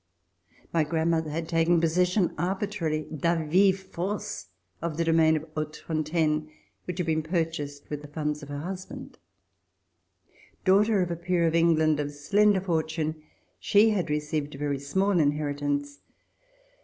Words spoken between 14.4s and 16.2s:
a very small inheritance.